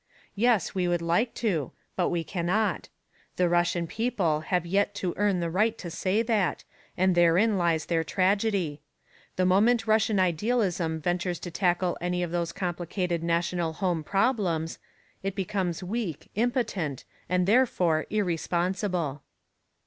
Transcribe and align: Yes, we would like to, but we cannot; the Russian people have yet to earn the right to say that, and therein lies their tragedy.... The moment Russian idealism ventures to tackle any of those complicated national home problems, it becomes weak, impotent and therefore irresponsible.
Yes, 0.33 0.73
we 0.73 0.87
would 0.87 1.03
like 1.03 1.35
to, 1.35 1.73
but 1.95 2.09
we 2.09 2.23
cannot; 2.23 2.89
the 3.35 3.47
Russian 3.47 3.85
people 3.85 4.39
have 4.39 4.65
yet 4.65 4.95
to 4.95 5.13
earn 5.15 5.41
the 5.41 5.49
right 5.51 5.77
to 5.77 5.91
say 5.91 6.23
that, 6.23 6.63
and 6.97 7.13
therein 7.13 7.55
lies 7.59 7.85
their 7.85 8.03
tragedy.... 8.03 8.81
The 9.35 9.45
moment 9.45 9.85
Russian 9.85 10.19
idealism 10.19 10.99
ventures 10.99 11.37
to 11.41 11.51
tackle 11.51 11.99
any 12.01 12.23
of 12.23 12.31
those 12.31 12.51
complicated 12.51 13.21
national 13.21 13.73
home 13.73 14.03
problems, 14.03 14.79
it 15.21 15.35
becomes 15.35 15.83
weak, 15.83 16.31
impotent 16.33 17.03
and 17.29 17.45
therefore 17.45 18.07
irresponsible. 18.09 19.21